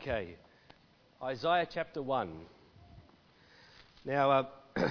[0.00, 0.34] Okay,
[1.22, 2.30] Isaiah chapter 1.
[4.06, 4.46] Now, uh,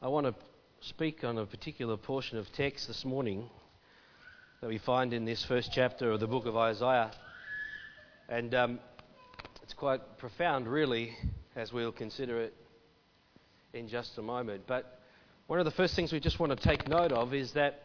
[0.00, 0.34] I want to
[0.80, 3.50] speak on a particular portion of text this morning
[4.62, 7.10] that we find in this first chapter of the book of Isaiah.
[8.30, 8.80] And um,
[9.62, 11.14] it's quite profound, really,
[11.56, 12.54] as we'll consider it
[13.74, 14.62] in just a moment.
[14.66, 14.98] But
[15.46, 17.82] one of the first things we just want to take note of is that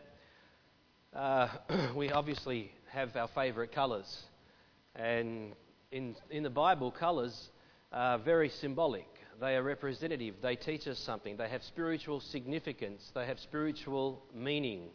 [1.13, 1.49] uh,
[1.93, 4.23] we obviously have our favourite colours.
[4.99, 5.53] And
[5.91, 7.49] in, in the Bible, colours
[7.93, 9.07] are very symbolic.
[9.39, 10.35] They are representative.
[10.41, 11.37] They teach us something.
[11.37, 13.09] They have spiritual significance.
[13.15, 14.89] They have spiritual meaning.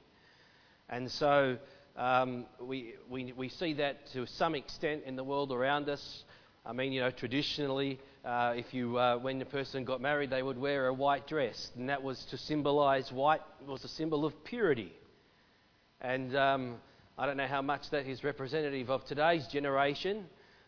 [0.91, 1.57] And so
[1.97, 6.25] um, we, we, we see that to some extent in the world around us.
[6.67, 10.43] I mean, you know, traditionally, uh, if you, uh, when a person got married, they
[10.43, 14.45] would wear a white dress, and that was to symbolize white was a symbol of
[14.45, 14.93] purity.
[16.01, 16.77] And um,
[17.17, 20.25] I don't know how much that is representative of today's generation,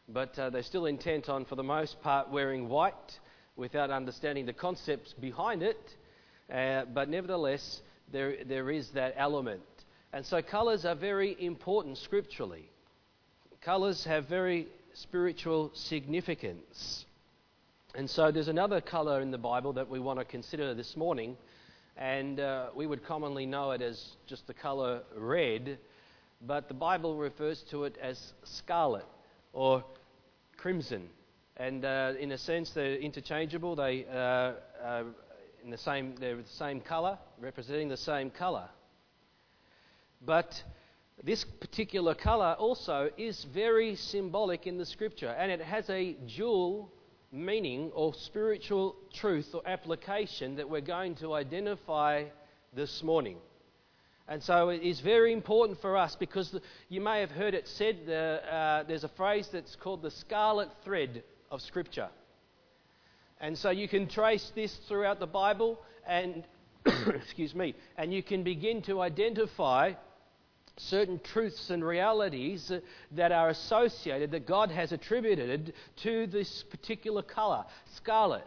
[0.08, 3.18] but uh, they're still intent on, for the most part, wearing white
[3.56, 5.96] without understanding the concepts behind it.
[6.48, 9.64] Uh, but nevertheless, there, there is that element.
[10.12, 12.70] And so, colours are very important scripturally.
[13.60, 17.06] Colours have very spiritual significance.
[17.96, 21.36] And so, there's another colour in the Bible that we want to consider this morning,
[21.96, 25.78] and uh, we would commonly know it as just the colour red
[26.40, 29.06] but the Bible refers to it as scarlet
[29.52, 29.84] or
[30.56, 31.08] crimson.
[31.56, 33.76] And uh, in a sense, they're interchangeable.
[33.76, 34.52] They uh,
[34.84, 35.04] uh,
[35.66, 38.68] in the same, they're the same color, representing the same color.
[40.24, 40.62] But
[41.24, 46.92] this particular color also is very symbolic in the scripture, and it has a dual
[47.32, 52.22] meaning or spiritual truth or application that we're going to identify
[52.72, 53.38] this morning.
[54.28, 57.96] And so it is very important for us because you may have heard it said
[58.08, 62.08] uh, there's a phrase that's called the scarlet thread of Scripture.
[63.40, 66.44] And so you can trace this throughout the Bible and,
[66.86, 69.92] excuse me, and you can begin to identify
[70.78, 72.72] certain truths and realities
[73.12, 77.64] that are associated, that God has attributed to this particular color,
[77.94, 78.44] scarlet.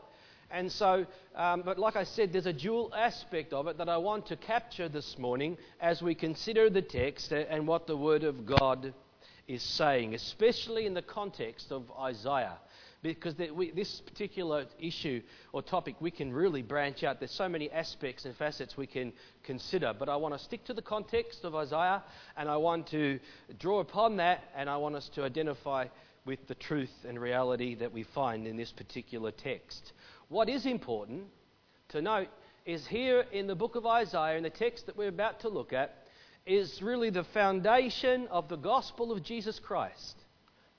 [0.51, 1.05] And so,
[1.35, 4.35] um, but like I said, there's a dual aspect of it that I want to
[4.35, 8.93] capture this morning as we consider the text and what the Word of God
[9.47, 12.57] is saying, especially in the context of Isaiah.
[13.01, 15.21] Because we, this particular issue
[15.53, 17.19] or topic, we can really branch out.
[17.19, 19.93] There's so many aspects and facets we can consider.
[19.97, 22.03] But I want to stick to the context of Isaiah,
[22.35, 23.19] and I want to
[23.57, 25.87] draw upon that, and I want us to identify
[26.25, 29.93] with the truth and reality that we find in this particular text.
[30.29, 31.23] What is important
[31.89, 32.27] to note
[32.63, 35.73] is here in the book of Isaiah, in the text that we're about to look
[35.73, 36.05] at,
[36.45, 40.23] is really the foundation of the gospel of Jesus Christ.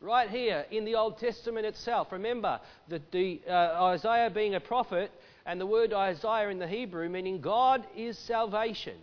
[0.00, 2.12] Right here in the Old Testament itself.
[2.12, 5.10] Remember that the, uh, Isaiah being a prophet
[5.44, 8.96] and the word Isaiah in the Hebrew meaning God is salvation.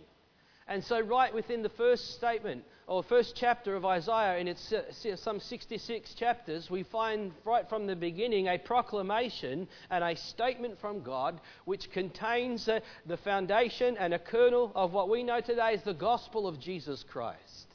[0.68, 4.74] And so, right within the first statement or first chapter of Isaiah, in its
[5.16, 11.02] some 66 chapters, we find right from the beginning a proclamation and a statement from
[11.02, 15.82] God which contains uh, the foundation and a kernel of what we know today as
[15.84, 17.66] the gospel of Jesus Christ.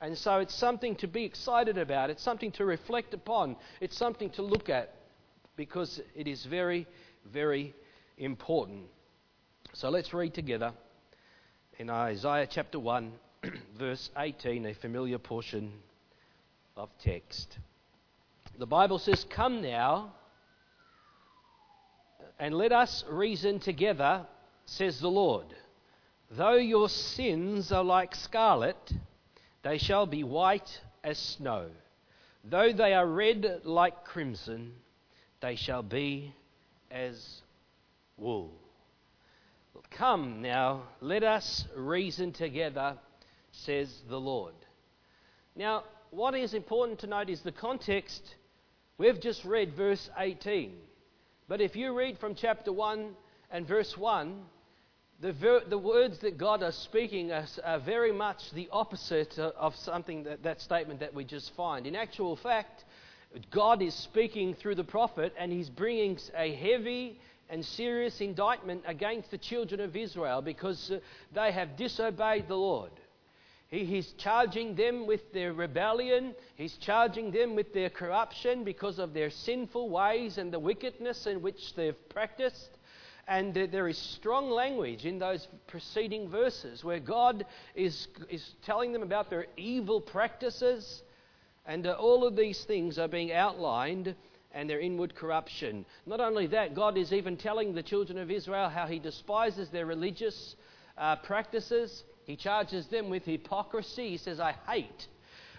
[0.00, 4.30] And so it's something to be excited about, it's something to reflect upon, it's something
[4.30, 4.92] to look at
[5.54, 6.88] because it is very,
[7.32, 7.72] very
[8.18, 8.86] important.
[9.74, 10.72] So let's read together
[11.78, 13.12] in Isaiah chapter 1
[13.78, 15.72] verse 18, a familiar portion
[16.76, 17.58] of text.
[18.58, 20.12] The Bible says, Come now,
[22.38, 24.26] and let us reason together,
[24.66, 25.46] says the Lord.
[26.30, 28.92] Though your sins are like scarlet,
[29.62, 31.66] they shall be white as snow.
[32.44, 34.72] Though they are red like crimson,
[35.40, 36.34] they shall be
[36.90, 37.42] as
[38.16, 38.52] wool.
[39.96, 42.96] Come now, let us reason together
[43.50, 44.54] says the Lord.
[45.54, 48.36] Now, what is important to note is the context.
[48.96, 50.72] We've just read verse 18.
[51.46, 53.10] But if you read from chapter 1
[53.50, 54.40] and verse 1,
[55.20, 59.76] the, ver- the words that God is speaking are, are, very much the opposite of
[59.76, 61.86] something that, that statement that we just find.
[61.86, 62.84] In actual fact,
[63.50, 67.18] God is speaking through the prophet and he's bringing a heavy
[67.52, 70.98] and serious indictment against the children of Israel because uh,
[71.34, 72.90] they have disobeyed the Lord.
[73.68, 76.34] He, he's charging them with their rebellion.
[76.56, 81.42] He's charging them with their corruption because of their sinful ways and the wickedness in
[81.42, 82.70] which they've practiced.
[83.28, 89.02] And there is strong language in those preceding verses where God is, is telling them
[89.02, 91.02] about their evil practices
[91.66, 94.14] And uh, all of these things are being outlined
[94.52, 95.84] and their inward corruption.
[96.06, 99.86] Not only that, God is even telling the children of Israel how He despises their
[99.86, 100.56] religious
[100.98, 102.04] uh, practices.
[102.24, 104.10] He charges them with hypocrisy.
[104.10, 105.08] He says, I hate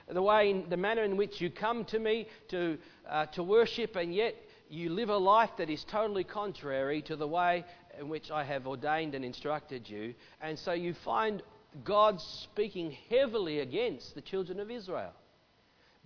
[0.07, 2.77] the way, the manner in which you come to me to,
[3.09, 4.35] uh, to worship, and yet
[4.69, 7.63] you live a life that is totally contrary to the way
[7.99, 10.13] in which I have ordained and instructed you.
[10.41, 11.41] And so you find
[11.83, 15.13] God speaking heavily against the children of Israel.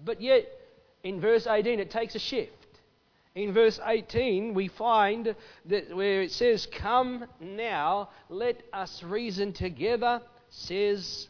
[0.03, 0.45] But yet,
[1.03, 2.56] in verse 18, it takes a shift.
[3.37, 5.35] In verse 18, we find
[5.65, 11.27] that where it says, Come now, let us reason together, says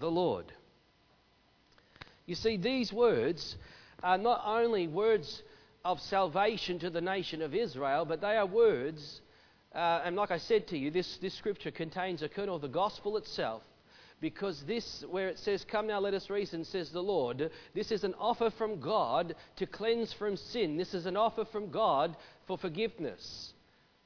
[0.00, 0.50] the Lord.
[2.24, 3.56] You see, these words
[4.02, 5.42] are not only words
[5.84, 9.20] of salvation to the nation of Israel, but they are words,
[9.74, 12.68] uh, and like I said to you, this, this scripture contains a kernel of the
[12.68, 13.62] gospel itself.
[14.20, 18.02] Because this, where it says, Come now, let us reason, says the Lord, this is
[18.02, 20.76] an offer from God to cleanse from sin.
[20.76, 22.16] This is an offer from God
[22.46, 23.52] for forgiveness,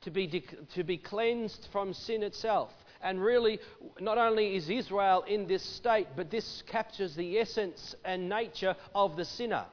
[0.02, 2.70] to be, to be cleansed from sin itself.
[3.02, 3.60] And really,
[4.00, 9.16] not only is Israel in this state, but this captures the essence and nature of
[9.16, 9.64] the sinner.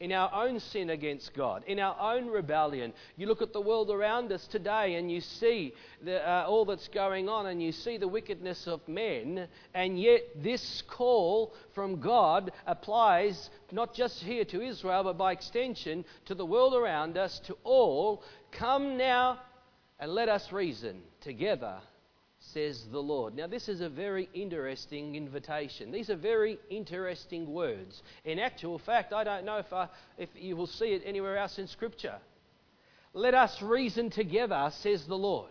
[0.00, 2.94] In our own sin against God, in our own rebellion.
[3.18, 6.88] You look at the world around us today and you see the, uh, all that's
[6.88, 12.50] going on and you see the wickedness of men, and yet this call from God
[12.66, 17.58] applies not just here to Israel, but by extension to the world around us, to
[17.62, 18.22] all.
[18.52, 19.38] Come now
[19.98, 21.78] and let us reason together
[22.52, 23.34] says the Lord.
[23.34, 25.90] Now, this is a very interesting invitation.
[25.90, 28.02] These are very interesting words.
[28.24, 29.88] In actual fact, I don't know if, I,
[30.18, 32.16] if you will see it anywhere else in Scripture.
[33.12, 35.50] Let us reason together, says the Lord.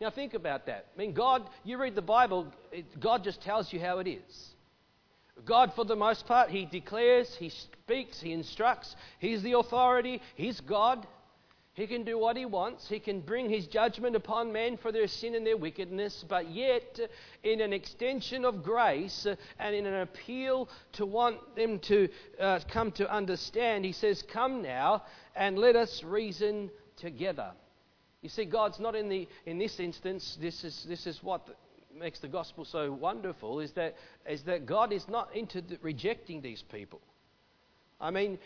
[0.00, 0.86] Now, think about that.
[0.94, 2.52] I mean, God, you read the Bible,
[3.00, 4.50] God just tells you how it is.
[5.44, 8.96] God, for the most part, He declares, He speaks, He instructs.
[9.18, 11.06] He's the authority, He's God.
[11.76, 12.88] He can do what he wants.
[12.88, 16.98] He can bring his judgment upon men for their sin and their wickedness, but yet,
[17.42, 19.26] in an extension of grace
[19.58, 22.08] and in an appeal to want them to
[22.40, 25.02] uh, come to understand, he says, Come now
[25.34, 27.52] and let us reason together.
[28.22, 31.46] You see, God's not in, the, in this instance, this is, this is what
[31.94, 33.96] makes the gospel so wonderful, is that,
[34.26, 37.02] is that God is not into rejecting these people.
[38.00, 38.38] I mean,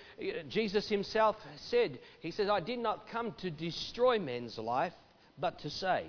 [0.48, 4.94] Jesus himself said, He says, I did not come to destroy men's life,
[5.38, 6.06] but to save.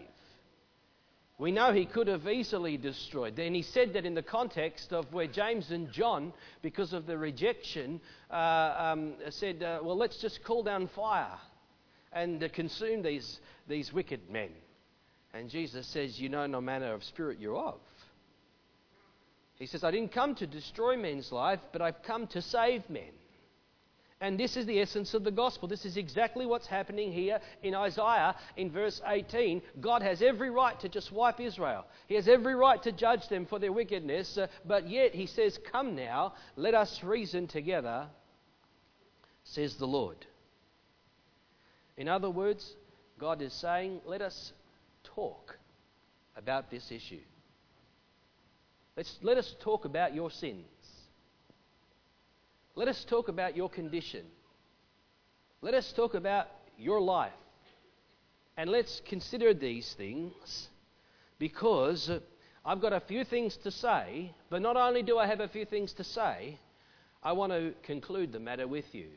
[1.40, 3.40] We know he could have easily destroyed.
[3.40, 7.18] And he said that in the context of where James and John, because of the
[7.18, 8.00] rejection,
[8.30, 11.40] uh, um, said, uh, Well, let's just call down fire
[12.14, 14.50] and uh, consume these, these wicked men.
[15.34, 17.80] And Jesus says, You know no manner of spirit you're of.
[19.56, 23.14] He says, I didn't come to destroy men's life, but I've come to save men.
[24.22, 25.68] And this is the essence of the gospel.
[25.68, 29.64] This is exactly what's happening here in Isaiah in verse 18.
[29.82, 33.48] God has every right to just wipe Israel, He has every right to judge them
[33.48, 38.08] for their wickedness, uh, but yet He says, Come now, let us reason together,
[39.44, 40.24] says the Lord.
[41.98, 42.76] In other words,
[43.18, 44.54] God is saying, Let us
[45.04, 45.58] talk
[46.36, 47.22] about this issue.
[48.96, 50.66] Let's, let us talk about your sins.
[52.76, 54.26] Let us talk about your condition.
[55.62, 57.34] Let us talk about your life.
[58.58, 60.70] And let's consider these things
[61.38, 62.10] because
[62.66, 65.66] I've got a few things to say, but not only do I have a few
[65.66, 66.58] things to say,
[67.24, 69.08] I want to conclude the matter with you.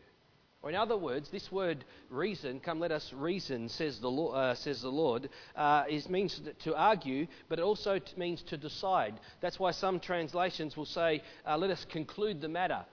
[0.62, 4.54] Or, in other words, this word reason, come let us reason, says the, Lord, uh,
[4.54, 9.20] says the Lord, uh, is, means to argue, but it also means to decide.
[9.42, 12.84] That's why some translations will say, uh, let us conclude the matter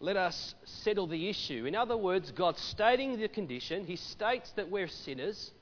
[0.00, 1.64] let us settle the issue.
[1.66, 3.86] In other words, God's stating the condition.
[3.86, 5.52] He states that we're sinners.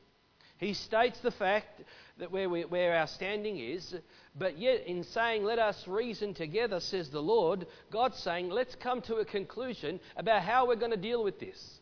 [0.58, 1.82] He states the fact
[2.18, 3.94] that where, we, where our standing is.
[4.36, 9.02] But yet, in saying, let us reason together, says the Lord, God's saying, let's come
[9.02, 11.80] to a conclusion about how we're going to deal with this.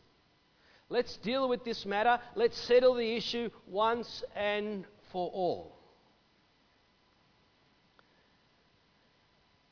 [0.89, 2.19] Let's deal with this matter.
[2.35, 5.77] Let's settle the issue once and for all.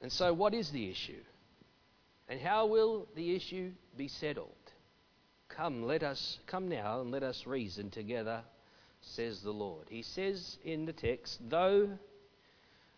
[0.01, 1.19] And so, what is the issue?
[2.29, 4.53] And how will the issue be settled?
[5.49, 8.43] Come, let us come now and let us reason together,
[9.01, 9.87] says the Lord.
[9.89, 11.89] He says in the text, though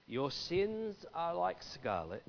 [0.05, 2.23] your sins are like scarlet,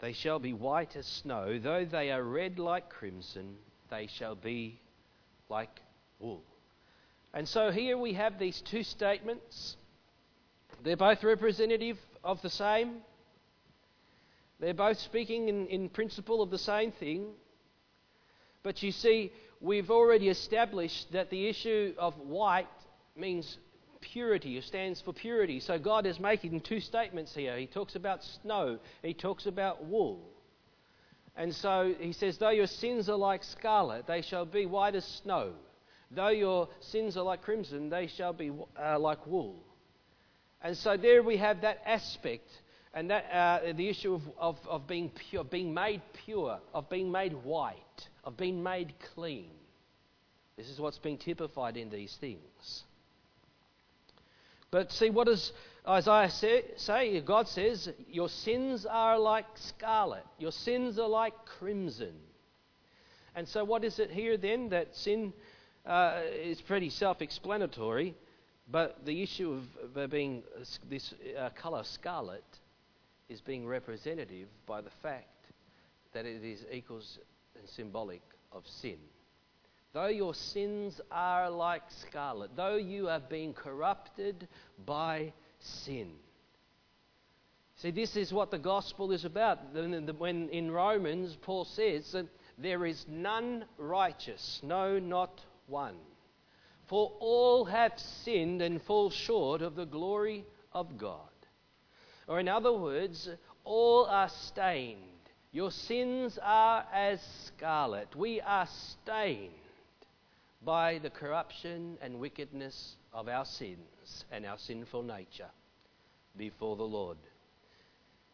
[0.00, 3.56] they shall be white as snow, though they are red like crimson,
[3.90, 4.80] they shall be
[5.50, 5.80] like
[6.18, 6.42] wool.
[7.34, 9.76] And so here we have these two statements.
[10.82, 13.02] They're both representative of the same.
[14.60, 17.26] They're both speaking in, in principle of the same thing.
[18.62, 22.68] But you see, we've already established that the issue of white
[23.16, 23.58] means
[24.00, 25.60] purity, it stands for purity.
[25.60, 27.58] So God is making two statements here.
[27.58, 30.30] He talks about snow, he talks about wool.
[31.36, 35.04] And so he says, Though your sins are like scarlet, they shall be white as
[35.04, 35.52] snow.
[36.10, 39.56] Though your sins are like crimson, they shall be uh, like wool.
[40.62, 42.48] And so there we have that aspect
[42.94, 47.10] and that, uh, the issue of, of, of being pure, being made pure, of being
[47.10, 49.50] made white, of being made clean.
[50.56, 52.84] This is what's being typified in these things.
[54.70, 55.52] But see, what does
[55.86, 57.20] Isaiah say, say?
[57.20, 62.14] God says, Your sins are like scarlet, your sins are like crimson.
[63.34, 64.68] And so, what is it here then?
[64.68, 65.32] That sin
[65.84, 68.14] uh, is pretty self explanatory,
[68.70, 69.60] but the issue
[69.92, 70.44] of being
[70.88, 72.44] this uh, colour scarlet
[73.34, 75.50] is being representative by the fact
[76.12, 77.18] that it is equals
[77.58, 78.22] and symbolic
[78.52, 78.96] of sin.
[79.92, 84.46] Though your sins are like scarlet, though you are being corrupted
[84.86, 86.12] by sin.
[87.76, 89.58] See, this is what the gospel is about.
[89.74, 95.96] When in Romans, Paul says that there is none righteous, no, not one.
[96.86, 101.33] For all have sinned and fall short of the glory of God.
[102.26, 103.28] Or, in other words,
[103.64, 105.00] all are stained.
[105.52, 108.16] Your sins are as scarlet.
[108.16, 109.52] We are stained
[110.64, 115.50] by the corruption and wickedness of our sins and our sinful nature
[116.36, 117.18] before the Lord.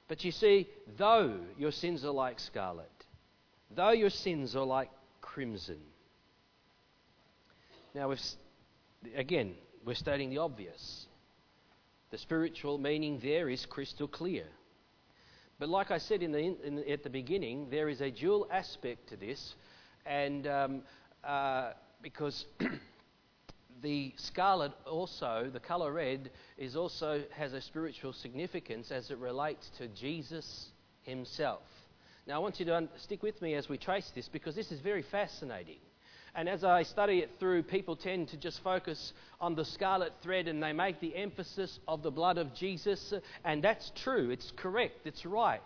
[0.08, 2.90] But you see, though your sins are like scarlet,
[3.74, 5.80] though your sins are like crimson,
[7.94, 8.14] now,
[9.16, 9.54] again,
[9.84, 11.06] we're stating the obvious.
[12.10, 14.46] The spiritual meaning there is crystal clear.
[15.60, 19.10] But like I said in the, in at the beginning, there is a dual aspect
[19.10, 19.54] to this,
[20.06, 20.82] and um,
[21.22, 22.46] uh, because
[23.82, 29.70] the scarlet also, the color red, is also has a spiritual significance as it relates
[29.78, 30.70] to Jesus
[31.02, 31.62] himself.
[32.26, 34.72] Now, I want you to un- stick with me as we trace this because this
[34.72, 35.78] is very fascinating.
[36.34, 40.48] And as I study it through, people tend to just focus on the scarlet thread
[40.48, 43.12] and they make the emphasis of the blood of Jesus.
[43.44, 45.60] And that's true, it's correct, it's right.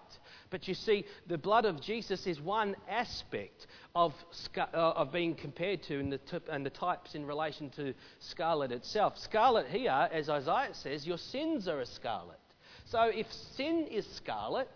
[0.51, 4.15] But you see, the blood of Jesus is one aspect of,
[4.57, 8.73] uh, of being compared to and the, tip, and the types in relation to scarlet
[8.73, 9.19] itself.
[9.19, 12.39] Scarlet here, as Isaiah says, your sins are a scarlet.
[12.87, 14.69] So if sin is scarlet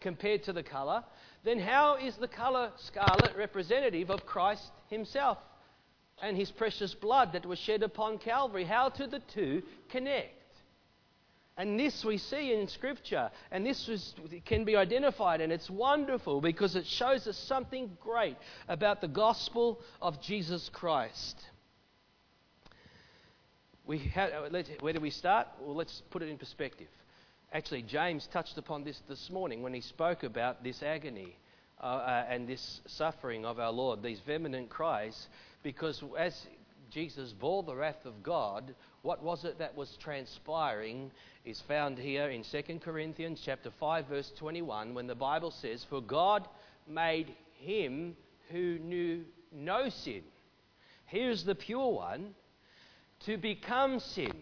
[0.00, 1.04] compared to the colour,
[1.44, 5.38] then how is the colour scarlet representative of Christ himself
[6.22, 8.64] and his precious blood that was shed upon Calvary?
[8.64, 10.36] How do the two connect?
[11.56, 14.14] And this we see in Scripture, and this was,
[14.46, 18.36] can be identified, and it's wonderful because it shows us something great
[18.68, 21.36] about the gospel of Jesus Christ.
[23.84, 24.30] We have,
[24.80, 25.48] where do we start?
[25.60, 26.88] Well, let's put it in perspective.
[27.52, 31.36] Actually, James touched upon this this morning when he spoke about this agony
[31.82, 35.28] uh, uh, and this suffering of our Lord, these vehement cries,
[35.62, 36.46] because as
[36.90, 41.10] Jesus bore the wrath of God, what was it that was transpiring
[41.44, 46.00] is found here in 2 Corinthians chapter 5 verse 21 when the Bible says for
[46.00, 46.46] God
[46.86, 48.16] made him
[48.50, 50.22] who knew no sin.
[51.06, 52.34] Here's the pure one
[53.26, 54.32] to become sin.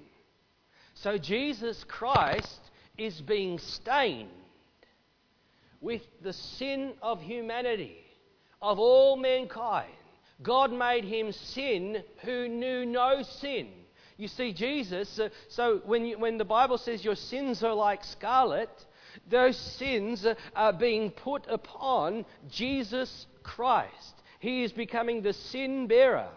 [0.95, 2.61] So Jesus Christ
[2.99, 4.29] is being stained
[5.81, 7.97] with the sin of humanity,
[8.61, 9.91] of all mankind.
[10.43, 13.69] God made him sin who knew no sin.
[14.17, 18.05] You see, Jesus, uh, so when, you, when the Bible says your sins are like
[18.05, 18.71] scarlet,
[19.29, 24.23] those sins are being put upon Jesus Christ.
[24.39, 26.29] He is becoming the sin bearer.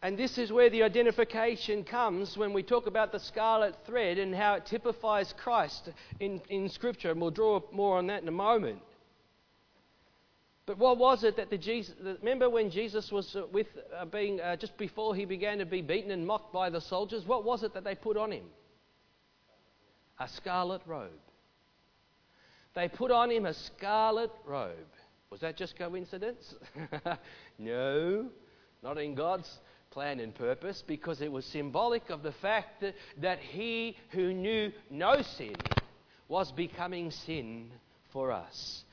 [0.00, 4.32] And this is where the identification comes when we talk about the scarlet thread and
[4.32, 5.90] how it typifies Christ
[6.20, 7.10] in, in Scripture.
[7.10, 8.80] And we'll draw more on that in a moment.
[10.66, 11.94] But what was it that the Jesus?
[12.22, 15.80] Remember when Jesus was uh, with uh, being uh, just before he began to be
[15.80, 17.24] beaten and mocked by the soldiers?
[17.26, 18.44] What was it that they put on him?
[20.20, 21.10] A scarlet robe.
[22.74, 24.76] They put on him a scarlet robe.
[25.30, 26.54] Was that just coincidence?
[27.58, 28.28] no,
[28.82, 29.50] not in God's
[29.98, 34.70] plan and purpose because it was symbolic of the fact that, that he who knew
[34.90, 35.58] no sin
[36.28, 37.68] was becoming sin
[38.12, 38.84] for us.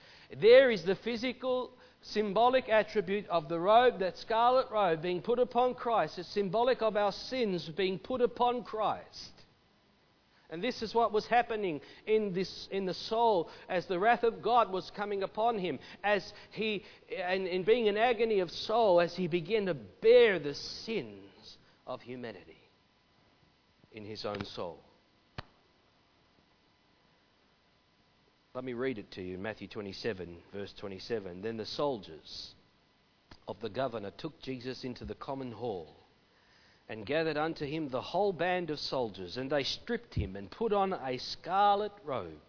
[0.42, 1.70] There is the physical,
[2.02, 6.18] symbolic attribute of the robe, that scarlet robe being put upon Christ.
[6.18, 9.45] It's symbolic of our sins being put upon Christ.
[10.50, 14.42] And this is what was happening in, this, in the soul as the wrath of
[14.42, 16.84] God was coming upon him, as he,
[17.18, 22.02] and in being in agony of soul, as he began to bear the sins of
[22.02, 22.70] humanity
[23.92, 24.80] in his own soul.
[28.54, 31.42] Let me read it to you Matthew 27, verse 27.
[31.42, 32.54] Then the soldiers
[33.48, 36.05] of the governor took Jesus into the common hall
[36.88, 40.72] and gathered unto him the whole band of soldiers, and they stripped him and put
[40.72, 42.42] on a scarlet robe.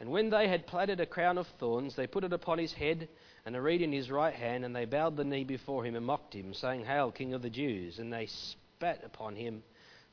[0.00, 3.08] And when they had plaited a crown of thorns, they put it upon his head
[3.44, 6.04] and a reed in his right hand, and they bowed the knee before him and
[6.04, 7.98] mocked him, saying, Hail, King of the Jews!
[7.98, 9.62] And they spat upon him.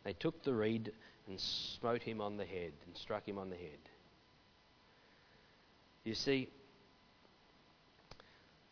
[0.04, 0.92] They took the reed
[1.28, 3.80] and smote him on the head and struck him on the head.
[6.04, 6.50] You see,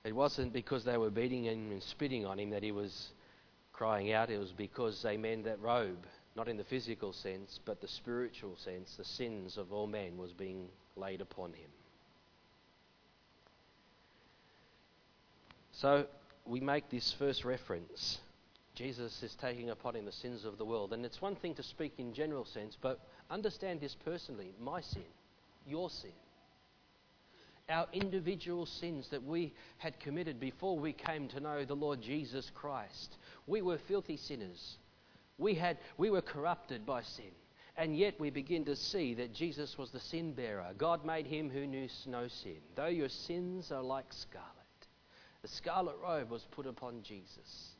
[0.03, 3.11] it wasn't because they were beating him and spitting on him that he was
[3.73, 7.81] crying out, it was because they meant that robe, not in the physical sense, but
[7.81, 11.69] the spiritual sense, the sins of all men was being laid upon him.
[15.71, 16.05] So
[16.45, 18.19] we make this first reference.
[18.75, 20.93] Jesus is taking upon him the sins of the world.
[20.93, 22.99] And it's one thing to speak in general sense, but
[23.29, 25.03] understand this personally my sin,
[25.67, 26.11] your sin
[27.69, 32.51] our individual sins that we had committed before we came to know the Lord Jesus
[32.53, 33.17] Christ.
[33.47, 34.77] We were filthy sinners.
[35.37, 37.31] We, had, we were corrupted by sin.
[37.75, 40.67] And yet we begin to see that Jesus was the sin bearer.
[40.77, 42.57] God made him who knew no sin.
[42.75, 44.49] Though your sins are like scarlet,
[45.41, 47.71] the scarlet robe was put upon Jesus,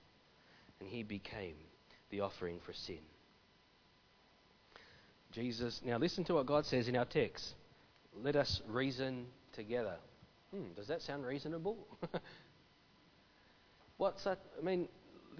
[0.80, 1.56] and he became
[2.10, 3.00] the offering for sin.
[5.32, 7.54] Jesus, now listen to what God says in our text.
[8.16, 9.96] Let us reason together.
[10.54, 11.88] Hmm, does that sound reasonable?
[13.98, 14.40] What's that?
[14.60, 14.88] I mean,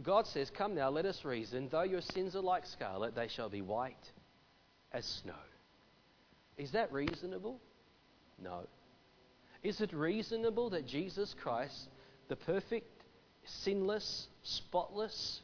[0.02, 1.70] God says, Come now, let us reason.
[1.72, 4.12] Though your sins are like scarlet, they shall be white
[4.92, 5.34] as snow.
[6.58, 7.60] Is that reasonable?
[8.42, 8.68] No.
[9.64, 11.90] Is it reasonable that Jesus Christ,
[12.28, 13.04] the perfect,
[13.46, 15.42] sinless, spotless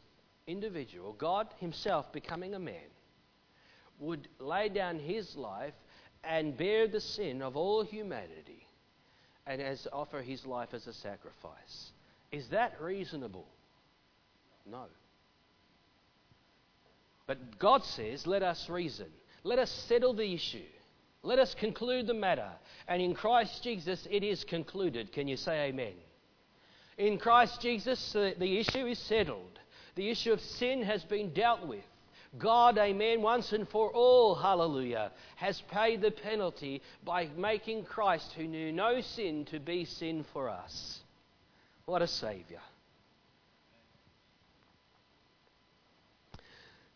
[0.48, 2.90] individual, God Himself becoming a man,
[4.00, 5.74] would lay down His life
[6.24, 8.66] and bear the sin of all humanity
[9.48, 11.92] and as offer his life as a sacrifice.
[12.32, 13.48] Is that reasonable?
[14.70, 14.86] No.
[17.26, 19.08] But God says, let us reason.
[19.44, 20.66] Let us settle the issue.
[21.24, 22.50] Let us conclude the matter.
[22.88, 25.12] And in Christ Jesus, it is concluded.
[25.12, 25.94] Can you say amen?
[26.98, 29.60] In Christ Jesus, the, the issue is settled.
[29.96, 31.84] The issue of sin has been dealt with.
[32.38, 38.44] God, amen, once and for all, hallelujah, has paid the penalty by making Christ, who
[38.44, 41.00] knew no sin, to be sin for us.
[41.86, 42.62] What a Saviour.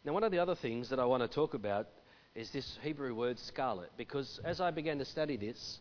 [0.06, 1.88] Now, one of the other things that I want to talk about
[2.36, 5.80] is this Hebrew word scarlet, because as I began to study this,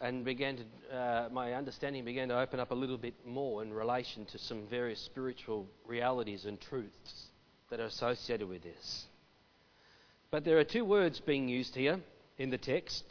[0.00, 3.72] and began to, uh, my understanding began to open up a little bit more in
[3.72, 7.30] relation to some various spiritual realities and truths
[7.70, 9.06] that are associated with this.
[10.30, 12.00] But there are two words being used here
[12.38, 13.04] in the text.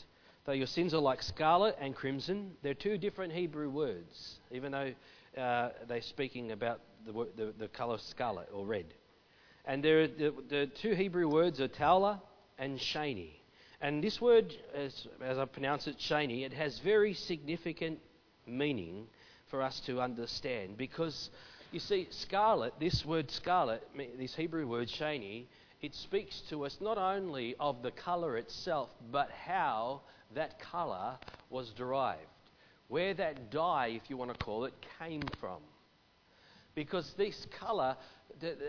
[0.46, 4.94] Though your sins are like scarlet and crimson, they're two different Hebrew words, even though
[5.38, 8.86] uh, they're speaking about the, the, the color scarlet or red.
[9.66, 12.20] And there, the, the two Hebrew words are taulah
[12.58, 13.32] and shani.
[13.82, 18.00] And this word, as, as I pronounce it, shani, it has very significant
[18.46, 19.08] meaning
[19.50, 21.30] for us to understand because
[21.73, 23.81] you see, scarlet, this word scarlet,
[24.19, 25.45] this Hebrew word shani,
[25.81, 30.01] it speaks to us not only of the colour itself, but how
[30.36, 31.17] that colour
[31.49, 32.21] was derived.
[32.89, 35.62] Where that dye, if you want to call it, came from.
[36.75, 37.97] Because this colour,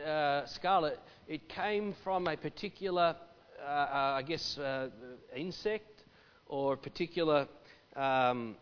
[0.07, 3.17] uh, scarlet, it came from a particular,
[3.63, 4.89] uh, uh, I guess, uh,
[5.37, 6.05] insect
[6.47, 7.49] or a particular,
[7.97, 8.57] um,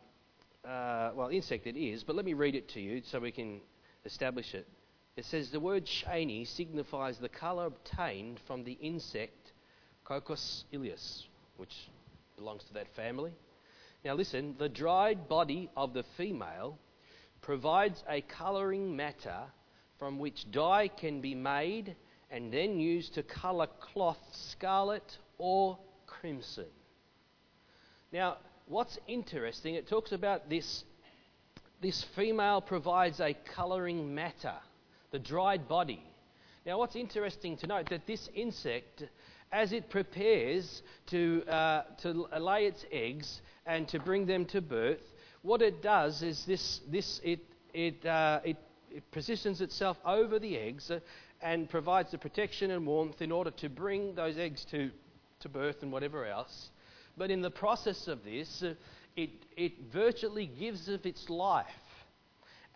[0.64, 3.60] uh, well, insect it is, but let me read it to you so we can
[4.04, 4.66] establish it.
[5.16, 9.52] It says the word shani signifies the color obtained from the insect
[10.04, 11.24] Coccus ilicis,
[11.56, 11.88] which
[12.36, 13.32] belongs to that family.
[14.04, 16.78] Now, listen, the dried body of the female
[17.40, 19.42] provides a coloring matter
[19.98, 21.94] from which dye can be made
[22.30, 26.66] and then used to color cloth scarlet or crimson.
[28.12, 30.84] Now, what's interesting, it talks about this
[31.82, 34.54] this female provides a colouring matter,
[35.10, 36.02] the dried body.
[36.64, 39.02] Now, what's interesting to note that this insect,
[39.50, 45.02] as it prepares to, uh, to lay its eggs and to bring them to birth,
[45.42, 47.40] what it does is this, this it,
[47.74, 48.56] it, uh, it,
[48.92, 51.00] it positions itself over the eggs uh,
[51.42, 54.88] and provides the protection and warmth in order to bring those eggs to,
[55.40, 56.70] to birth and whatever else.
[57.16, 58.74] But in the process of this, uh,
[59.16, 61.66] it, it virtually gives of its life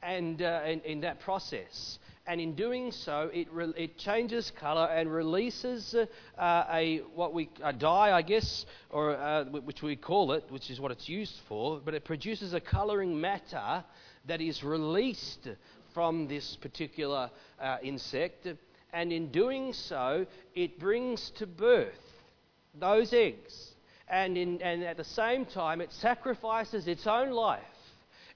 [0.03, 1.99] and uh, in, in, that process.
[2.27, 7.49] And in doing so, it, re- it changes colour and releases uh, a what we
[7.63, 11.41] a dye, I guess, or uh, which we call it, which is what it's used
[11.49, 11.81] for.
[11.85, 13.85] But it produces a colouring matter
[14.27, 15.49] that is released
[15.95, 18.49] from this particular uh, insect,
[18.93, 21.95] and in doing so, it brings to birth
[22.75, 23.76] those eggs.
[24.09, 27.63] And, in, and at the same time, it sacrifices its own life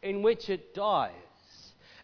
[0.03, 1.13] in which it dies.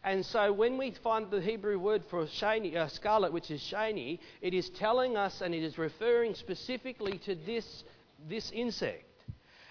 [0.04, 4.54] And so when we find the Hebrew word for uh, scarlet, which is shani, it
[4.54, 7.82] is telling us and it is referring specifically to this,
[8.28, 9.02] this insect.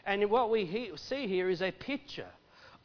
[0.06, 2.28] And what we he- see here is a picture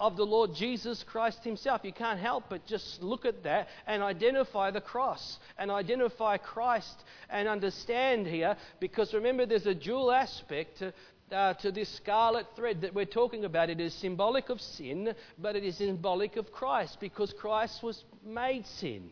[0.00, 1.82] of the Lord Jesus Christ Himself.
[1.84, 7.04] You can't help but just look at that and identify the cross and identify Christ
[7.28, 10.94] and understand here, because remember, there's a dual aspect to,
[11.30, 13.68] uh, to this scarlet thread that we're talking about.
[13.68, 18.66] It is symbolic of sin, but it is symbolic of Christ, because Christ was made
[18.66, 19.10] sin.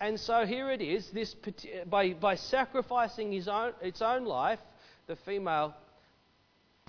[0.00, 1.36] And so here it is, this,
[1.86, 4.58] by, by sacrificing his own, its own life,
[5.06, 5.74] the female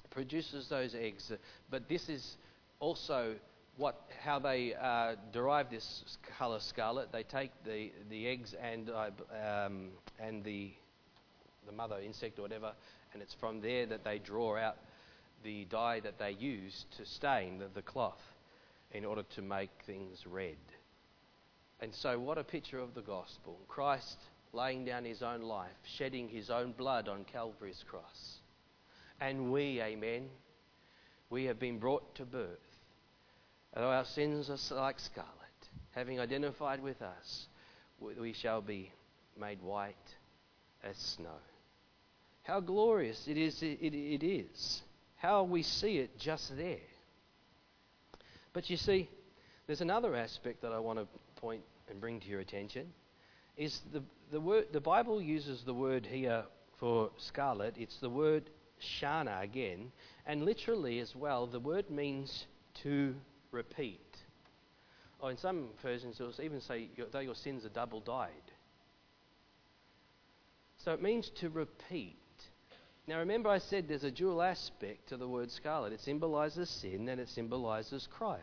[0.10, 1.32] produces those eggs.
[1.70, 2.38] But this is
[2.82, 3.36] also
[3.78, 7.12] what, how they uh, derive this colour scarlet.
[7.14, 9.12] They take the, the eggs and, uh,
[9.66, 10.72] um, and the,
[11.66, 12.74] the mother insect or whatever,
[13.14, 14.78] and it's from there that they draw out
[15.44, 18.22] the dye that they use to stain the, the cloth
[18.92, 20.58] in order to make things red.
[21.80, 23.58] And so, what a picture of the gospel.
[23.68, 24.18] Christ
[24.54, 28.38] laying down his own life, shedding his own blood on Calvary's cross.
[29.20, 30.28] And we, amen,
[31.30, 32.71] we have been brought to birth
[33.74, 35.30] Though our sins are like scarlet,
[35.92, 37.48] having identified with us,
[38.00, 38.92] we shall be
[39.40, 39.96] made white
[40.84, 41.40] as snow.
[42.44, 43.62] How glorious it is!
[43.62, 44.82] It, it is.
[45.16, 46.80] How we see it just there.
[48.54, 49.10] But you see,
[49.68, 51.08] there's another aspect that I want to
[51.40, 52.88] point and bring to your attention.
[53.56, 56.44] Is the, the word the Bible uses the word here
[56.78, 57.76] for scarlet?
[57.78, 58.50] It's the word
[58.82, 59.92] shana again,
[60.26, 62.48] and literally as well, the word means
[62.84, 63.16] to
[63.52, 64.00] repeat.
[65.20, 68.30] Or in some versions, it will even say, though your sins are double dyed.
[70.84, 72.16] So it means to repeat.
[73.08, 75.94] Now remember, I said there's a dual aspect to the word scarlet.
[75.94, 78.42] It symbolizes sin and it symbolizes Christ.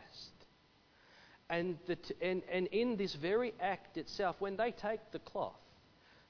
[1.49, 5.59] And, the t- and, and in this very act itself, when they take the cloth,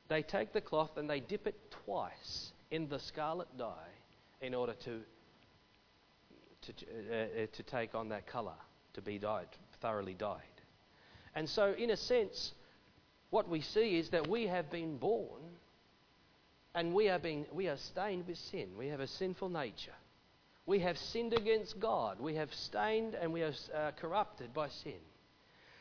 [0.07, 3.91] they take the cloth and they dip it twice in the scarlet dye
[4.41, 5.01] in order to,
[6.61, 6.73] to,
[7.11, 8.53] uh, uh, to take on that color
[8.93, 9.47] to be dyed,
[9.81, 10.41] thoroughly dyed.
[11.35, 12.53] And so, in a sense,
[13.29, 15.41] what we see is that we have been born
[16.75, 18.69] and we are, being, we are stained with sin.
[18.77, 19.93] We have a sinful nature.
[20.65, 22.19] We have sinned against God.
[22.19, 24.99] We have stained and we are uh, corrupted by sin.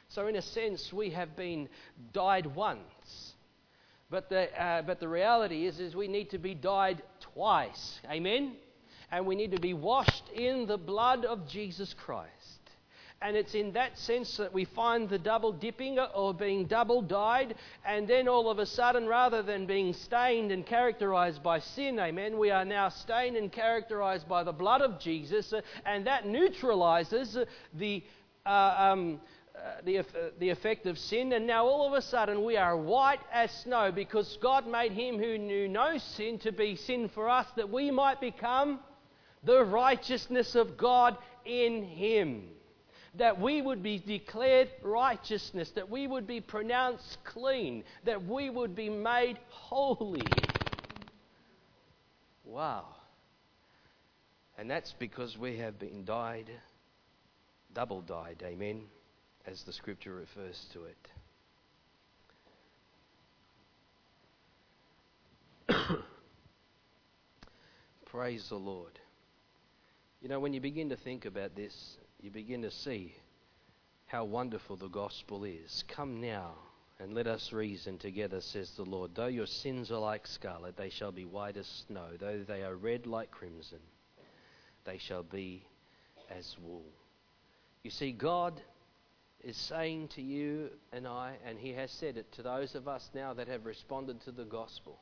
[0.09, 1.69] So, in a sense, we have been
[2.13, 3.35] dyed once.
[4.11, 7.03] But the, uh, but the reality is, is we need to be dyed
[7.35, 8.01] twice.
[8.11, 8.57] Amen?
[9.11, 12.58] And we need to be washed in the blood of Jesus Christ.
[13.21, 17.57] And it's in that sense that we find the double dipping or being double dyed,
[17.85, 22.39] and then all of a sudden, rather than being stained and characterized by sin, amen,
[22.39, 27.37] we are now stained and characterized by the blood of Jesus, uh, and that neutralizes
[27.75, 28.03] the.
[28.47, 29.21] Uh, um,
[29.57, 30.05] uh, the, uh,
[30.39, 33.91] the effect of sin, and now all of a sudden we are white as snow
[33.91, 37.91] because God made him who knew no sin to be sin for us that we
[37.91, 38.79] might become
[39.43, 42.51] the righteousness of God in him
[43.17, 48.75] that we would be declared righteousness, that we would be pronounced clean, that we would
[48.77, 50.27] be made holy.
[52.45, 52.87] Wow.
[54.57, 56.51] And that's because we have been dyed,
[57.75, 58.83] double dyed, amen,
[59.47, 60.97] as the scripture refers to it.
[68.07, 68.99] Praise the Lord.
[70.21, 73.15] You know, when you begin to think about this, you begin to see
[74.07, 75.85] how wonderful the gospel is.
[75.89, 76.53] Come now
[76.99, 79.15] and let us reason together, says the Lord.
[79.15, 82.09] Though your sins are like scarlet, they shall be white as snow.
[82.19, 83.79] Though they are red like crimson,
[84.85, 85.63] they shall be
[86.31, 86.85] as wool.
[87.85, 88.61] You see, God
[89.45, 93.11] is saying to you and I, and He has said it to those of us
[93.15, 94.99] now that have responded to the gospel.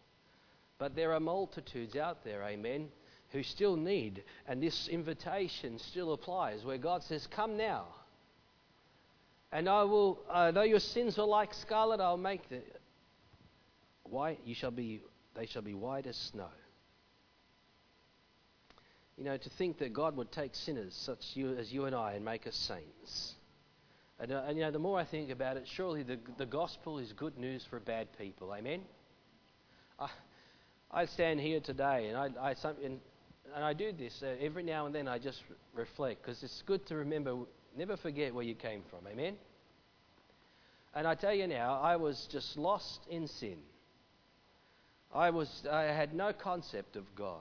[0.79, 2.89] But there are multitudes out there, amen,
[3.33, 7.87] who still need, and this invitation still applies, where God says, Come now.
[9.53, 12.61] And I will, uh, though your sins are like scarlet, I'll make the
[14.05, 15.01] white, you shall be,
[15.35, 16.51] they shall be white as snow.
[19.17, 22.13] You know, to think that God would take sinners such you, as you and I
[22.13, 23.35] and make us saints.
[24.19, 26.99] And, uh, and, you know, the more I think about it, surely the, the gospel
[26.99, 28.53] is good news for bad people.
[28.53, 28.83] Amen?
[29.99, 30.09] I,
[30.91, 33.01] I stand here today and I, I, and,
[33.57, 35.09] and I do this uh, every now and then.
[35.09, 35.43] I just
[35.75, 37.37] reflect because it's good to remember,
[37.77, 39.07] never forget where you came from.
[39.11, 39.37] Amen?
[40.95, 43.57] And I tell you now, I was just lost in sin.
[45.15, 47.41] I, was, I had no concept of God.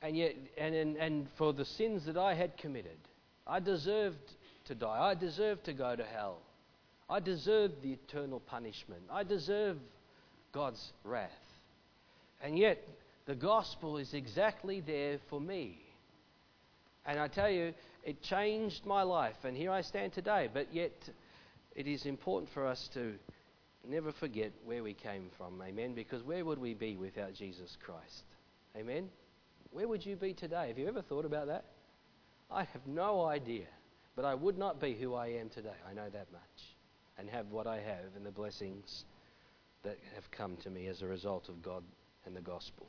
[0.00, 2.98] And yet, and, and, and for the sins that I had committed,
[3.46, 4.32] I deserved
[4.64, 5.10] to die.
[5.10, 6.38] I deserved to go to hell.
[7.10, 9.02] I deserved the eternal punishment.
[9.12, 9.76] I deserve
[10.52, 11.30] God's wrath.
[12.42, 12.82] And yet,
[13.28, 15.76] the gospel is exactly there for me.
[17.04, 19.36] And I tell you, it changed my life.
[19.44, 20.48] And here I stand today.
[20.52, 21.10] But yet,
[21.76, 23.12] it is important for us to
[23.86, 25.62] never forget where we came from.
[25.62, 25.94] Amen.
[25.94, 28.24] Because where would we be without Jesus Christ?
[28.74, 29.10] Amen.
[29.72, 30.68] Where would you be today?
[30.68, 31.66] Have you ever thought about that?
[32.50, 33.66] I have no idea.
[34.16, 35.76] But I would not be who I am today.
[35.86, 36.76] I know that much.
[37.18, 39.04] And have what I have and the blessings
[39.82, 41.82] that have come to me as a result of God
[42.24, 42.86] and the gospel.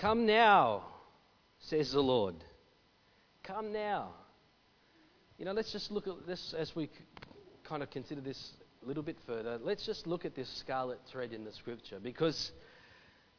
[0.00, 0.84] Come now,
[1.58, 2.34] says the Lord.
[3.42, 4.14] Come now.
[5.36, 6.88] You know, let's just look at this as we
[7.64, 9.58] kind of consider this a little bit further.
[9.62, 12.50] Let's just look at this scarlet thread in the scripture because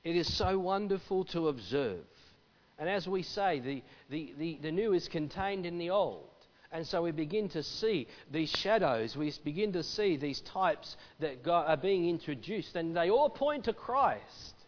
[0.03, 2.05] it is so wonderful to observe.
[2.77, 6.29] And as we say, the, the, the, the new is contained in the old.
[6.71, 11.47] And so we begin to see these shadows, we begin to see these types that
[11.49, 14.60] are being introduced, and they all point to Christ.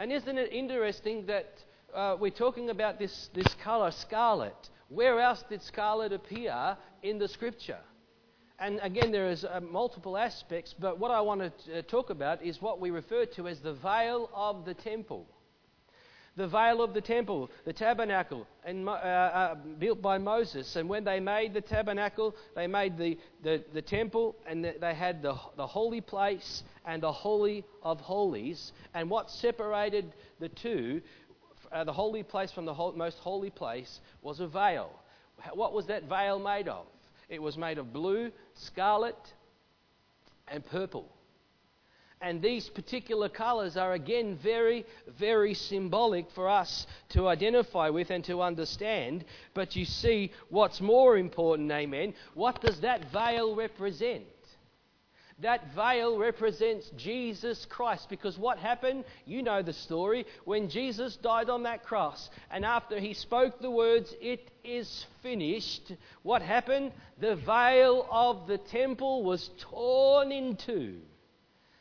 [0.00, 1.62] And isn't it interesting that
[1.94, 4.70] uh, we're talking about this, this colour, scarlet?
[4.88, 7.80] Where else did scarlet appear in the scripture?
[8.58, 12.42] And again, there is uh, multiple aspects, but what I want to uh, talk about
[12.42, 15.28] is what we refer to as the veil of the temple.
[16.36, 20.76] The veil of the temple, the tabernacle, and, uh, uh, built by Moses.
[20.76, 25.22] And when they made the tabernacle, they made the, the, the temple, and they had
[25.22, 28.72] the, the holy place and the holy of holies.
[28.94, 31.02] And what separated the two
[31.72, 34.90] uh, the holy place from the most holy place was a veil.
[35.54, 36.86] What was that veil made of?
[37.28, 39.16] It was made of blue, scarlet,
[40.48, 41.08] and purple.
[42.22, 44.84] And these particular colours are again very,
[45.18, 49.24] very symbolic for us to identify with and to understand.
[49.54, 54.24] But you see, what's more important, amen, what does that veil represent?
[55.38, 59.04] That veil represents Jesus Christ because what happened?
[59.24, 60.26] You know the story.
[60.44, 65.92] When Jesus died on that cross and after he spoke the words, It is finished,
[66.22, 66.92] what happened?
[67.18, 71.00] The veil of the temple was torn in two.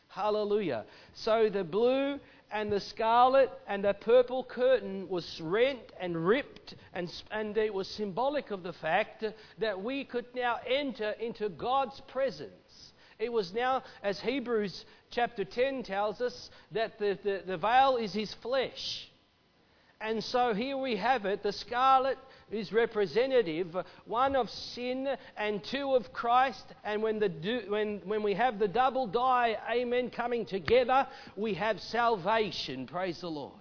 [0.10, 0.86] Hallelujah.
[1.14, 2.20] So the blue
[2.52, 7.88] and the scarlet and the purple curtain was rent and ripped, and, and it was
[7.88, 9.24] symbolic of the fact
[9.60, 12.94] that we could now enter into God's presence.
[13.20, 18.14] It was now, as Hebrews chapter 10 tells us, that the, the, the veil is
[18.14, 19.12] his flesh.
[20.02, 22.18] And so here we have it the scarlet
[22.52, 25.08] is representative, one of sin
[25.38, 26.66] and two of Christ.
[26.84, 31.80] And when, the, when, when we have the double dye, amen, coming together, we have
[31.82, 32.88] salvation.
[32.88, 33.54] Praise the Lord.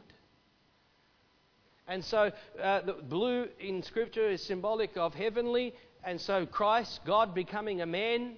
[1.86, 2.30] And so
[2.62, 5.74] uh, the blue in Scripture is symbolic of heavenly,
[6.04, 8.36] and so Christ, God becoming a man,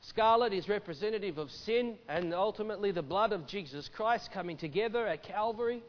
[0.00, 5.22] Scarlet is representative of sin and ultimately the blood of Jesus Christ coming together at
[5.22, 5.82] Calvary.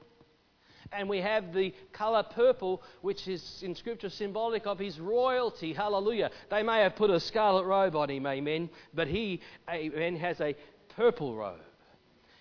[0.91, 5.73] And we have the color purple, which is in Scripture symbolic of his royalty.
[5.73, 6.31] Hallelujah.
[6.49, 10.55] They may have put a scarlet robe on him, amen, but he, amen, has a
[10.95, 11.59] purple robe.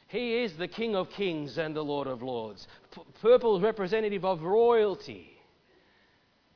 [0.09, 2.69] He is the King of kings and the Lord of lords.
[2.95, 5.31] P- purple is representative of royalty.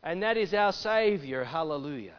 [0.03, 1.43] And that is our Savior.
[1.43, 2.15] Hallelujah.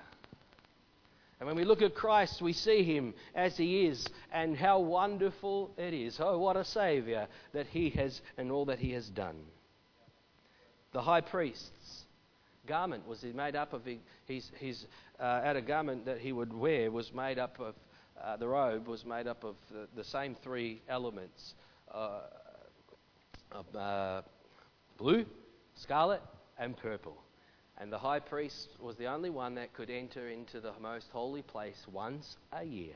[1.39, 5.71] And when we look at Christ, we see him as he is, and how wonderful
[5.77, 6.19] it is.
[6.19, 9.37] Oh, what a Saviour that he has and all that he has done.
[10.91, 12.05] The high priest's
[12.65, 13.81] garment was made up of
[14.25, 14.85] his, his
[15.19, 17.75] uh, outer garment that he would wear was made up of,
[18.21, 21.53] uh, the robe was made up of the, the same three elements
[21.93, 22.21] uh,
[23.51, 24.21] of uh,
[24.97, 25.25] blue,
[25.75, 26.21] scarlet,
[26.57, 27.17] and purple.
[27.77, 31.41] And the high priest was the only one that could enter into the most holy
[31.41, 32.95] place once a year.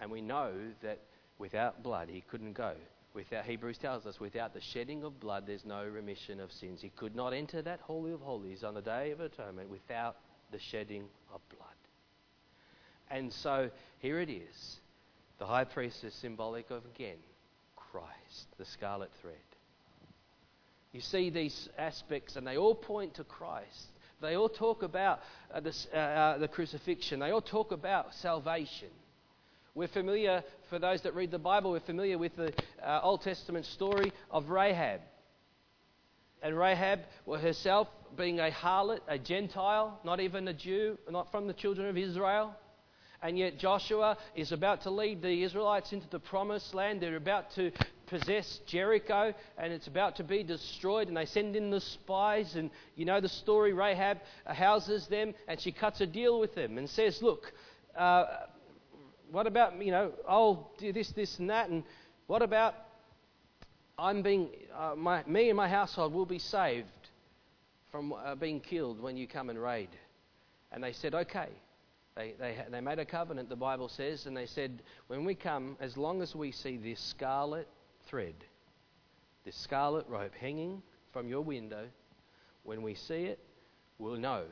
[0.00, 1.00] And we know that
[1.38, 2.74] without blood he couldn't go.
[3.14, 6.82] Without Hebrews tells us, without the shedding of blood, there's no remission of sins.
[6.82, 10.16] He could not enter that holy of holies on the day of atonement without
[10.50, 11.68] the shedding of blood.
[13.10, 14.80] And so here it is.
[15.38, 17.18] The high priest is symbolic of again
[17.76, 19.36] Christ, the scarlet thread.
[20.92, 23.86] You see these aspects, and they all point to Christ.
[24.20, 25.20] They all talk about
[25.52, 27.20] uh, this, uh, uh, the crucifixion.
[27.20, 28.88] They all talk about salvation.
[29.76, 33.66] We're familiar, for those that read the Bible, we're familiar with the uh, Old Testament
[33.66, 35.00] story of Rahab.
[36.44, 41.52] And Rahab herself, being a harlot, a Gentile, not even a Jew, not from the
[41.52, 42.54] children of Israel.
[43.20, 47.00] And yet Joshua is about to lead the Israelites into the promised land.
[47.00, 47.72] They're about to
[48.06, 51.08] possess Jericho and it's about to be destroyed.
[51.08, 52.54] And they send in the spies.
[52.54, 56.78] And you know the story Rahab houses them and she cuts a deal with them
[56.78, 57.52] and says, Look,
[57.96, 58.26] uh,
[59.34, 61.68] what about, you know, I'll do this, this, and that.
[61.68, 61.82] And
[62.28, 62.74] what about
[63.98, 66.88] I'm being, uh, my, me and my household will be saved
[67.90, 69.90] from uh, being killed when you come and raid?
[70.72, 71.48] And they said, Okay.
[72.16, 75.76] They, they, they made a covenant, the Bible says, and they said, When we come,
[75.80, 77.66] as long as we see this scarlet
[78.06, 78.36] thread,
[79.44, 80.80] this scarlet rope hanging
[81.12, 81.86] from your window,
[82.62, 83.40] when we see it,
[83.98, 84.44] we'll know,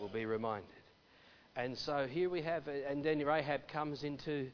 [0.00, 0.79] we'll be reminded.
[1.56, 4.50] And so here we have, and then Rahab comes into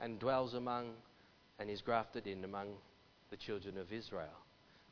[0.00, 0.92] and dwells among
[1.58, 2.68] and is grafted in among
[3.30, 4.28] the children of Israel.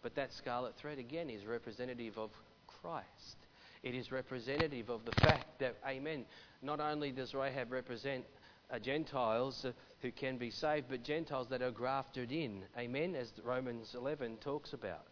[0.03, 2.31] But that scarlet thread again is representative of
[2.67, 3.37] Christ.
[3.83, 6.27] It is representative of the fact that, amen,
[6.63, 8.25] not only does Rahab represent
[8.71, 12.65] uh, Gentiles uh, who can be saved, but Gentiles that are grafted in.
[12.77, 15.07] Amen, as Romans 11 talks about.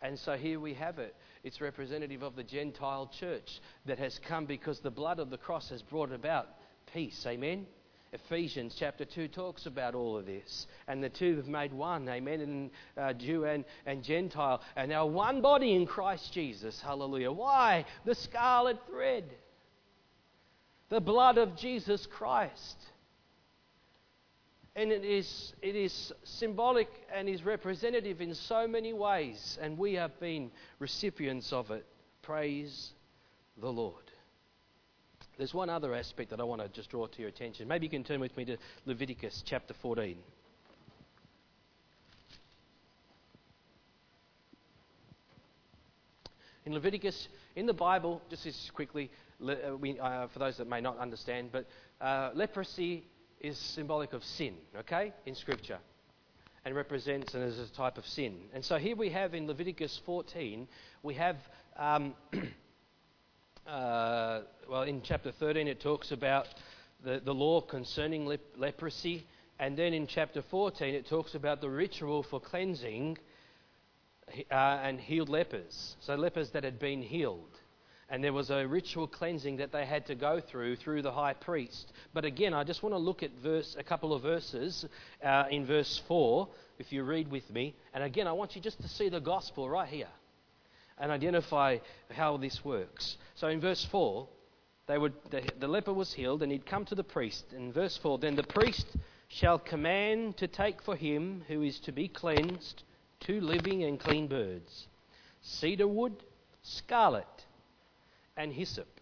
[0.00, 1.14] And so here we have it.
[1.42, 5.70] It's representative of the Gentile church that has come because the blood of the cross
[5.70, 6.46] has brought about
[6.92, 7.24] peace.
[7.26, 7.66] Amen.
[8.12, 10.66] Ephesians chapter 2 talks about all of this.
[10.86, 14.62] And the two have made one, amen, and uh, Jew and, and Gentile.
[14.76, 16.80] And now one body in Christ Jesus.
[16.80, 17.32] Hallelujah.
[17.32, 17.84] Why?
[18.04, 19.24] The scarlet thread.
[20.88, 22.78] The blood of Jesus Christ.
[24.78, 29.94] And it is, it is symbolic and is representative in so many ways, and we
[29.94, 31.84] have been recipients of it.
[32.22, 32.90] Praise
[33.60, 34.04] the Lord.
[35.36, 37.66] There's one other aspect that I want to just draw to your attention.
[37.66, 40.16] Maybe you can turn with me to Leviticus chapter 14.
[46.66, 49.10] In Leviticus, in the Bible, just as quickly,
[49.44, 51.66] uh, uh, for those that may not understand, but
[52.00, 53.02] uh, leprosy
[53.40, 55.78] is symbolic of sin, okay, in Scripture,
[56.64, 58.36] and represents and is a type of sin.
[58.52, 60.66] And so here we have in Leviticus 14,
[61.02, 61.36] we have,
[61.76, 62.14] um,
[63.66, 66.46] uh, well, in chapter 13 it talks about
[67.04, 69.26] the, the law concerning lep- leprosy,
[69.58, 73.18] and then in chapter 14 it talks about the ritual for cleansing
[74.50, 77.58] uh, and healed lepers, so lepers that had been healed
[78.10, 81.34] and there was a ritual cleansing that they had to go through through the high
[81.34, 81.92] priest.
[82.14, 84.86] But again, I just want to look at verse, a couple of verses
[85.22, 87.74] uh, in verse 4, if you read with me.
[87.92, 90.08] And again, I want you just to see the gospel right here
[90.98, 91.78] and identify
[92.10, 93.18] how this works.
[93.34, 94.26] So in verse 4,
[94.86, 97.44] they would, the, the leper was healed and he'd come to the priest.
[97.54, 98.86] In verse 4, then the priest
[99.28, 102.82] shall command to take for him who is to be cleansed
[103.20, 104.86] two living and clean birds,
[105.42, 106.14] cedar wood,
[106.62, 107.26] scarlet
[108.38, 109.00] and hyssop.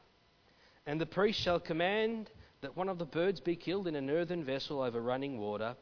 [0.87, 2.31] And the priest shall command
[2.62, 5.77] that one of the birds be killed in an earthen vessel over running water.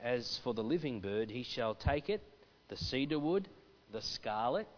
[0.00, 2.22] As for the living bird, he shall take it,
[2.68, 3.48] the cedar wood,
[3.92, 4.68] the scarlet,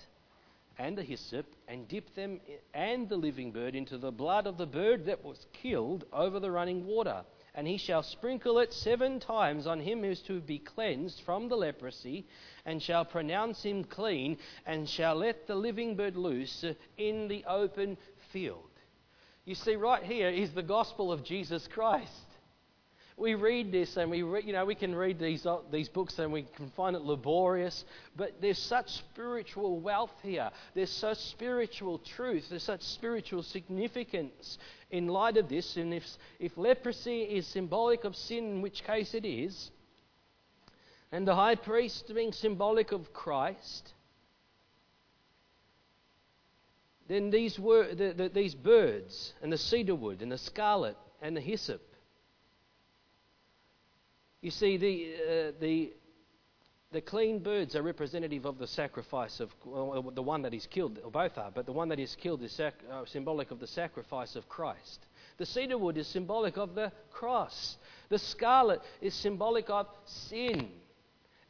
[0.79, 2.41] and the hyssop, and dip them
[2.73, 6.51] and the living bird into the blood of the bird that was killed over the
[6.51, 7.25] running water.
[7.59, 11.49] And he shall sprinkle it seven times on him who is to be cleansed from
[11.49, 12.25] the leprosy,
[12.65, 16.65] and shall pronounce him clean, and shall let the living bird loose
[16.97, 17.99] in the open
[18.33, 18.71] field.
[19.45, 22.28] You see, right here is the gospel of Jesus Christ.
[23.19, 26.19] We read this and we, re- you know, we can read these, uh, these books
[26.21, 27.85] and we can find it laborious,
[28.17, 30.51] but there's such spiritual wealth here.
[30.75, 32.47] There's such spiritual truth.
[32.49, 34.59] There's such spiritual significance
[34.91, 35.77] in light of this.
[35.77, 36.05] And if,
[36.39, 39.73] if leprosy is symbolic of sin, in which case it is,
[41.11, 43.93] and the high priest being symbolic of Christ,
[47.09, 51.37] then these, were, the, the, these birds and the cedar wood and the scarlet and
[51.37, 51.83] the hyssop,
[54.41, 55.93] you see, the, uh, the,
[56.93, 60.99] the clean birds are representative of the sacrifice of well, the one that is killed,
[61.05, 63.67] or both are, but the one that is killed is sac- uh, symbolic of the
[63.67, 65.07] sacrifice of Christ.
[65.39, 67.77] The cedar wood is symbolic of the cross.
[68.09, 70.71] The scarlet is symbolic of sin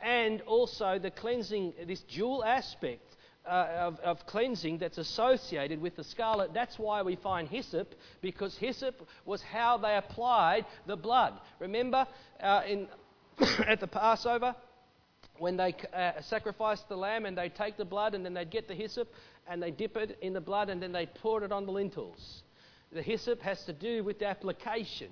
[0.01, 3.08] and also the cleansing, this dual aspect
[3.49, 6.53] uh, of, of, cleansing that's associated with the scarlet.
[6.53, 11.34] That's why we find hyssop, because hyssop was how they applied the blood.
[11.59, 12.07] Remember
[12.40, 12.88] uh, in,
[13.66, 14.55] at the Passover?
[15.38, 18.68] when they uh, sacrificed the lamb and they take the blood and then they'd get
[18.68, 19.12] the hyssop
[19.46, 22.42] and they dip it in the blood and then they pour it on the lintels.
[22.92, 25.11] The hyssop has to do with the application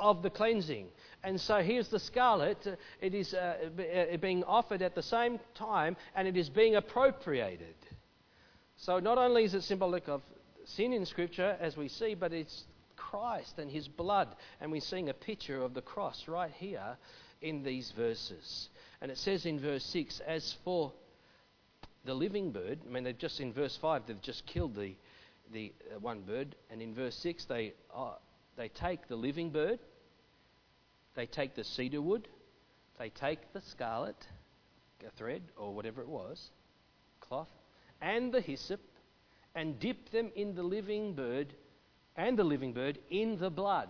[0.00, 0.88] of the cleansing.
[1.22, 2.66] And so here's the scarlet.
[3.00, 7.74] It is uh, uh, being offered at the same time and it is being appropriated.
[8.76, 10.22] So not only is it symbolic of
[10.64, 12.64] sin in Scripture, as we see, but it's
[12.96, 14.28] Christ and his blood.
[14.60, 16.96] And we're seeing a picture of the cross right here
[17.40, 18.68] in these verses.
[19.00, 20.92] And it says in verse 6 As for
[22.04, 24.94] the living bird, I mean, they've just in verse 5, they've just killed the,
[25.52, 26.56] the uh, one bird.
[26.70, 28.14] And in verse 6, they, uh,
[28.56, 29.78] they take the living bird,
[31.14, 32.28] they take the cedar wood,
[32.98, 34.16] they take the scarlet
[35.16, 36.50] thread or whatever it was,
[37.20, 37.48] cloth,
[38.00, 38.80] and the hyssop,
[39.54, 41.54] and dip them in the living bird
[42.16, 43.88] and the living bird in the blood.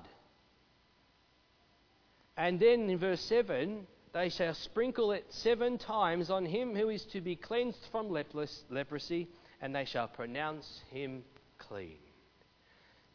[2.36, 7.04] And then in verse 7, they shall sprinkle it seven times on him who is
[7.06, 9.28] to be cleansed from leprosy,
[9.60, 11.22] and they shall pronounce him
[11.58, 11.98] clean.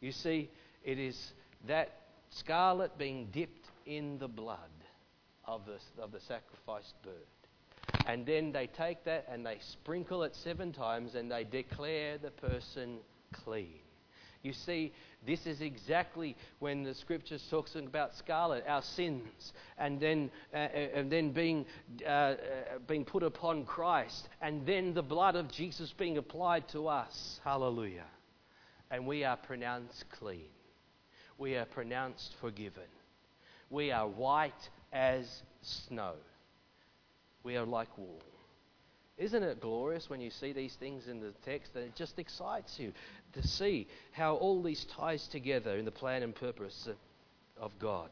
[0.00, 0.50] You see,
[0.84, 1.32] it is
[1.66, 2.00] that
[2.30, 4.58] scarlet being dipped in the blood
[5.44, 7.12] of the, of the sacrificed bird.
[8.06, 12.30] And then they take that and they sprinkle it seven times and they declare the
[12.30, 12.98] person
[13.32, 13.80] clean.
[14.42, 14.92] You see,
[15.26, 20.78] this is exactly when the scriptures talks about scarlet, our sins, and then, uh, uh,
[20.94, 21.66] and then being,
[22.06, 22.36] uh, uh,
[22.86, 27.38] being put upon Christ, and then the blood of Jesus being applied to us.
[27.44, 28.06] Hallelujah.
[28.90, 30.48] And we are pronounced clean.
[31.40, 32.84] We are pronounced forgiven.
[33.70, 36.12] We are white as snow.
[37.42, 38.20] We are like wool.
[39.16, 42.78] Isn't it glorious when you see these things in the text that it just excites
[42.78, 42.92] you
[43.32, 46.86] to see how all these ties together in the plan and purpose
[47.58, 48.10] of God?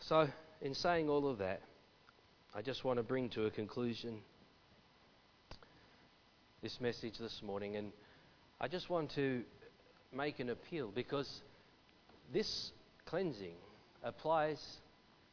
[0.00, 0.26] So,
[0.62, 1.60] in saying all of that,
[2.54, 4.20] I just want to bring to a conclusion
[6.62, 7.92] this message this morning, and
[8.60, 9.42] I just want to
[10.12, 11.42] make an appeal because
[12.32, 12.72] this
[13.04, 13.56] cleansing
[14.02, 14.62] applies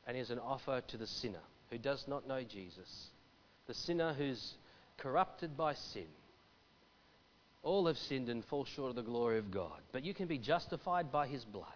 [0.06, 3.08] and is an offer to the sinner who does not know Jesus,
[3.68, 4.56] the sinner who's
[4.98, 6.08] corrupted by sin.
[7.64, 10.38] All have sinned and fall short of the glory of God, but you can be
[10.38, 11.68] justified by his blood.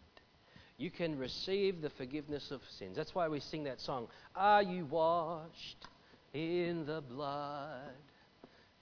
[0.78, 2.98] You can receive the forgiveness of sins.
[2.98, 5.88] That's why we sing that song Are you washed
[6.34, 7.96] in the blood,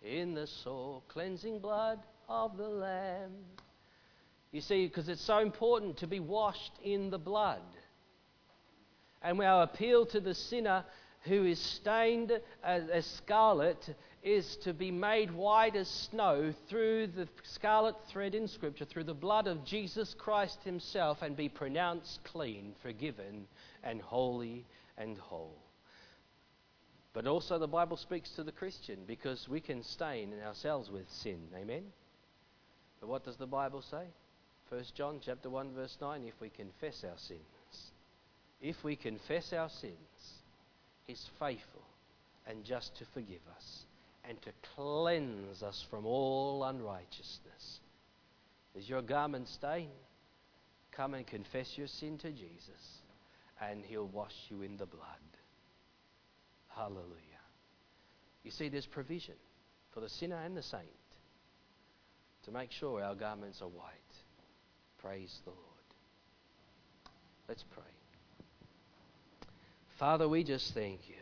[0.03, 3.32] in the soul cleansing blood of the Lamb?
[4.51, 7.61] You see, because it's so important to be washed in the blood.
[9.21, 10.86] And our appeal to the sinner
[11.23, 17.28] who is stained as, as, scarlet is to be made white as snow through the
[17.43, 22.76] scarlet thread in Scripture, through the blood of Jesus Christ Himself, and be pronounced clean,
[22.82, 23.47] forgiven,
[23.84, 24.65] and holy
[24.97, 25.57] and whole.
[27.13, 31.39] But also, the Bible speaks to the Christian because we can stain ourselves with sin.
[31.55, 31.84] Amen?
[33.06, 34.08] But what does the Bible say?
[34.70, 37.91] 1 John chapter 1 verse 9 if we confess our sins
[38.66, 39.93] if we confess our sins,
[41.03, 41.84] He's faithful
[42.47, 43.84] and just to forgive us
[44.28, 47.80] and to cleanse us from all unrighteousness.
[48.74, 49.91] Is your garment stained?
[50.91, 53.01] Come and confess your sin to Jesus,
[53.62, 55.03] and He'll wash you in the blood.
[56.70, 57.03] Hallelujah.
[58.43, 59.36] You see, there's provision
[59.93, 60.89] for the sinner and the saint
[62.45, 63.91] to make sure our garments are white.
[65.01, 65.61] Praise the Lord.
[67.47, 67.83] Let's pray.
[69.99, 71.15] Father, we just thank you.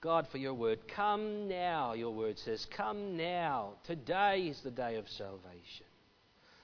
[0.00, 0.80] God, for your word.
[0.88, 2.66] Come now, your word says.
[2.76, 3.72] Come now.
[3.86, 5.86] Today is the day of salvation.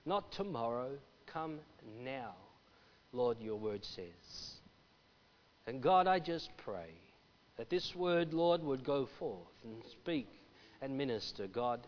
[0.06, 0.90] Not tomorrow.
[1.26, 1.58] Come
[2.04, 2.34] now,
[3.12, 4.54] Lord, your word says.
[5.66, 6.90] And God, I just pray
[7.56, 10.28] that this word, Lord, would go forth and speak
[10.80, 11.46] and minister.
[11.46, 11.80] God,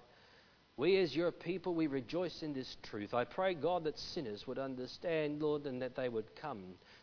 [0.76, 3.14] we as your people, we rejoice in this truth.
[3.14, 6.62] I pray, God, that sinners would understand, Lord, and that they would come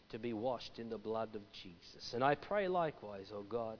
[0.09, 2.13] to be washed in the blood of Jesus.
[2.13, 3.79] And I pray likewise, O oh God,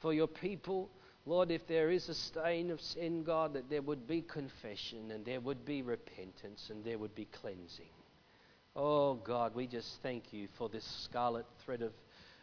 [0.00, 0.90] for your people,
[1.24, 5.24] Lord, if there is a stain of sin, God, that there would be confession and
[5.24, 7.86] there would be repentance and there would be cleansing.
[8.76, 11.92] Oh God, we just thank you for this scarlet thread of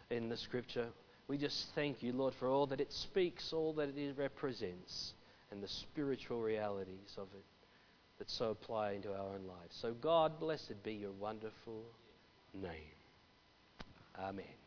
[0.10, 0.88] in the scripture.
[1.28, 5.14] We just thank you, Lord, for all that it speaks, all that it represents,
[5.52, 7.46] and the spiritual realities of it
[8.18, 9.76] that so apply into our own lives.
[9.82, 11.84] So God, blessed be your wonderful
[12.54, 12.96] name.
[14.20, 14.59] Amen.